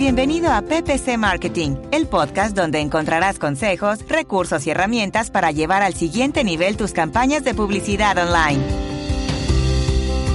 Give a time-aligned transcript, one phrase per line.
[0.00, 5.92] Bienvenido a PPC Marketing, el podcast donde encontrarás consejos, recursos y herramientas para llevar al
[5.92, 8.64] siguiente nivel tus campañas de publicidad online.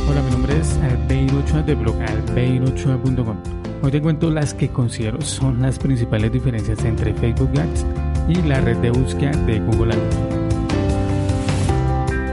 [0.07, 3.37] Hola, mi nombre es Albeiro Ochoa de blog albeirochoa.com.
[3.81, 7.85] Hoy te cuento las que considero son las principales diferencias entre Facebook Ads
[8.29, 10.15] y la red de búsqueda de Google Ads.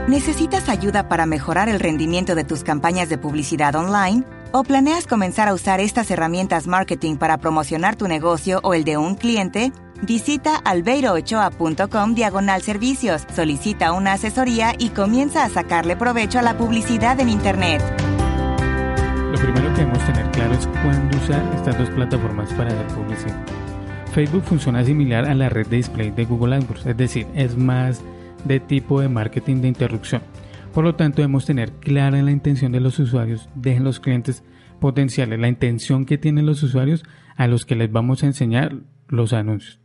[0.07, 4.23] ¿Necesitas ayuda para mejorar el rendimiento de tus campañas de publicidad online?
[4.55, 8.97] ¿O planeas comenzar a usar estas herramientas marketing para promocionar tu negocio o el de
[8.97, 9.71] un cliente?
[10.03, 17.19] Visita albeiroochoa.com diagonal servicios, solicita una asesoría y comienza a sacarle provecho a la publicidad
[17.19, 17.81] en Internet.
[19.31, 23.43] Lo primero que debemos tener claro es cuándo usar estas dos plataformas para hacer publicidad.
[24.13, 28.03] Facebook funciona similar a la red de display de Google AdWords, es decir, es más
[28.43, 30.21] de tipo de marketing de interrupción.
[30.73, 34.43] Por lo tanto, debemos tener clara la intención de los usuarios, de los clientes
[34.79, 37.03] potenciales, la intención que tienen los usuarios
[37.35, 39.79] a los que les vamos a enseñar los anuncios.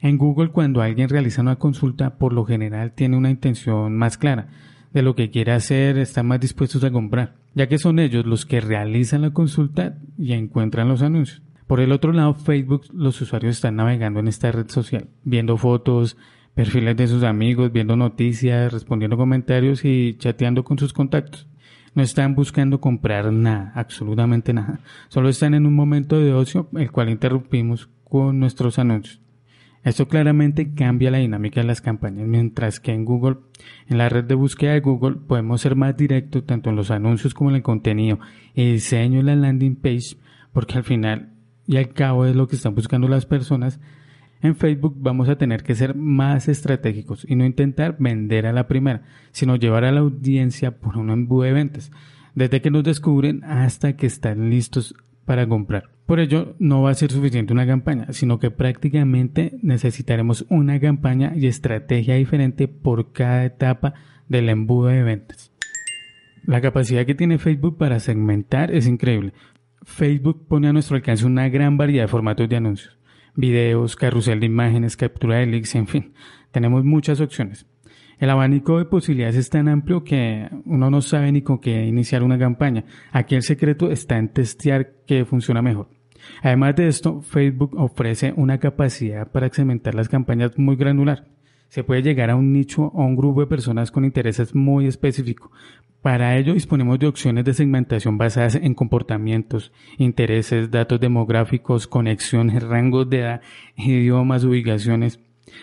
[0.00, 4.48] En Google, cuando alguien realiza una consulta, por lo general tiene una intención más clara
[4.92, 8.46] de lo que quiere hacer, están más dispuestos a comprar, ya que son ellos los
[8.46, 11.42] que realizan la consulta y encuentran los anuncios.
[11.66, 16.16] Por el otro lado, Facebook, los usuarios están navegando en esta red social, viendo fotos,
[16.58, 21.46] perfiles de sus amigos, viendo noticias, respondiendo comentarios y chateando con sus contactos.
[21.94, 24.80] No están buscando comprar nada, absolutamente nada.
[25.06, 29.20] Solo están en un momento de ocio, el cual interrumpimos con nuestros anuncios.
[29.84, 33.36] Esto claramente cambia la dinámica de las campañas, mientras que en Google,
[33.86, 37.34] en la red de búsqueda de Google, podemos ser más directos tanto en los anuncios
[37.34, 38.18] como en el contenido
[38.52, 40.16] y diseño de la landing page,
[40.52, 41.34] porque al final
[41.68, 43.78] y al cabo es lo que están buscando las personas,
[44.40, 48.68] en Facebook vamos a tener que ser más estratégicos y no intentar vender a la
[48.68, 51.90] primera, sino llevar a la audiencia por un embudo de ventas,
[52.34, 54.94] desde que nos descubren hasta que están listos
[55.24, 55.90] para comprar.
[56.06, 61.32] Por ello, no va a ser suficiente una campaña, sino que prácticamente necesitaremos una campaña
[61.36, 63.94] y estrategia diferente por cada etapa
[64.28, 65.52] del embudo de ventas.
[66.46, 69.34] La capacidad que tiene Facebook para segmentar es increíble.
[69.82, 72.98] Facebook pone a nuestro alcance una gran variedad de formatos de anuncios
[73.38, 76.12] videos, carrusel de imágenes, captura de links, en fin,
[76.50, 77.66] tenemos muchas opciones.
[78.18, 82.24] El abanico de posibilidades es tan amplio que uno no sabe ni con qué iniciar
[82.24, 82.84] una campaña.
[83.12, 85.88] Aquí el secreto está en testear qué funciona mejor.
[86.42, 91.28] Además de esto, Facebook ofrece una capacidad para segmentar las campañas muy granular.
[91.68, 95.50] Se puede llegar a un nicho o un grupo de personas con intereses muy específicos.
[96.02, 103.10] Para ello disponemos de opciones de segmentación basadas en comportamientos, intereses, datos demográficos, conexiones, rangos
[103.10, 103.40] de edad,
[103.76, 105.20] idiomas, ubicaciones.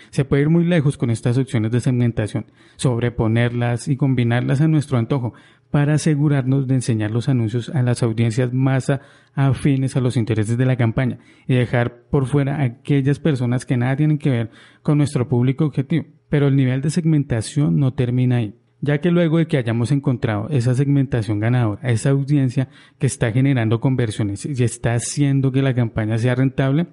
[0.09, 4.97] Se puede ir muy lejos con estas opciones de segmentación, sobreponerlas y combinarlas a nuestro
[4.97, 5.33] antojo
[5.71, 8.91] para asegurarnos de enseñar los anuncios a las audiencias más
[9.33, 13.95] afines a los intereses de la campaña y dejar por fuera aquellas personas que nada
[13.95, 14.51] tienen que ver
[14.81, 16.05] con nuestro público objetivo.
[16.29, 20.47] Pero el nivel de segmentación no termina ahí ya que luego de que hayamos encontrado
[20.49, 22.69] esa segmentación ganadora, esa audiencia
[22.99, 26.87] que está generando conversiones y está haciendo que la campaña sea rentable,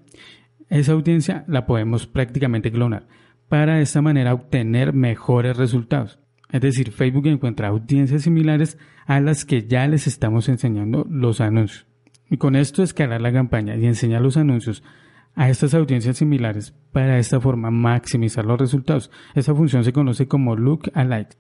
[0.79, 3.07] esa audiencia la podemos prácticamente clonar
[3.49, 6.19] para de esta manera obtener mejores resultados.
[6.51, 11.87] Es decir, Facebook encuentra audiencias similares a las que ya les estamos enseñando los anuncios.
[12.31, 14.83] Y con esto escalar la campaña y enseñar los anuncios
[15.35, 19.11] a estas audiencias similares para de esta forma maximizar los resultados.
[19.35, 21.37] Esa función se conoce como look alike.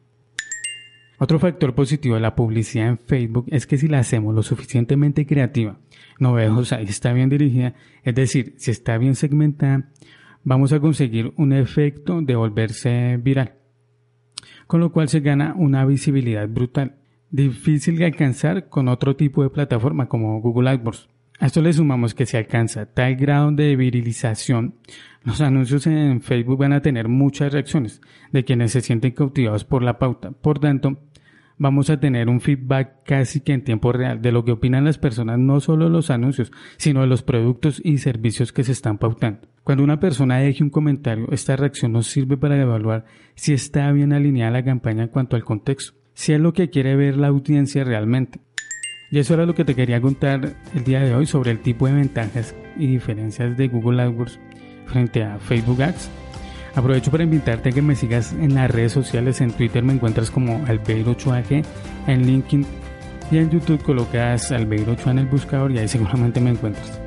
[1.22, 5.25] Otro factor positivo de la publicidad en Facebook es que si la hacemos lo suficientemente
[5.25, 5.78] creativa,
[6.19, 9.88] novedosa y está bien dirigida, es decir, si está bien segmentada,
[10.43, 13.55] vamos a conseguir un efecto de volverse viral,
[14.66, 16.97] con lo cual se gana una visibilidad brutal,
[17.31, 21.09] difícil de alcanzar con otro tipo de plataforma como Google AdWords.
[21.39, 24.75] A esto le sumamos que si alcanza tal grado de virilización,
[25.22, 28.00] los anuncios en Facebook van a tener muchas reacciones
[28.33, 30.33] de quienes se sienten cautivados por la pauta.
[30.33, 30.99] Por tanto,
[31.62, 34.98] vamos a tener un feedback casi que en tiempo real de lo que opinan las
[34.98, 38.98] personas, no solo de los anuncios, sino de los productos y servicios que se están
[38.98, 39.42] pautando.
[39.62, 43.04] Cuando una persona deje un comentario, esta reacción nos sirve para evaluar
[43.36, 46.97] si está bien alineada la campaña en cuanto al contexto, si es lo que quiere
[46.97, 48.41] ver la audiencia realmente.
[49.12, 51.86] Y eso era lo que te quería contar el día de hoy sobre el tipo
[51.86, 54.41] de ventajas y diferencias de Google AdWords
[54.86, 56.10] frente a Facebook Ads
[56.74, 59.41] Aprovecho para invitarte a que me sigas en las redes sociales.
[59.41, 61.63] En Twitter me encuentras como Albeiro Chuaje,
[62.07, 62.66] en LinkedIn
[63.30, 67.01] y en YouTube colocas Albeiro Chua en el buscador y ahí seguramente me encuentras.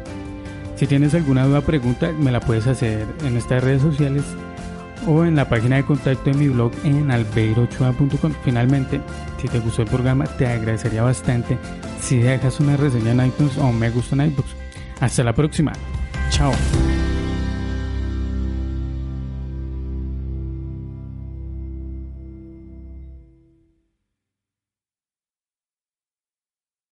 [0.75, 4.23] Si tienes alguna duda o pregunta, me la puedes hacer en estas redes sociales
[5.07, 8.33] o en la página de contacto de mi blog en albeirochua.com.
[8.43, 8.99] Finalmente,
[9.41, 11.57] si te gustó el programa, te agradecería bastante
[12.01, 14.55] si dejas una reseña en iTunes o me gusta en iBooks.
[14.99, 15.73] Hasta la próxima.
[16.29, 16.53] Chao.